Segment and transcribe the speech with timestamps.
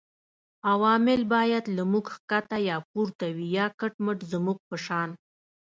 [0.71, 5.09] عوامل باید له موږ ښکته یا پورته وي یا کټ مټ زموږ په شان